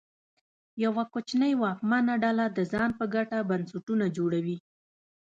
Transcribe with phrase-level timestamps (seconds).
[0.85, 4.57] یوه کوچنۍ واکمنه ډله د ځان په ګټه بنسټونه جوړوي.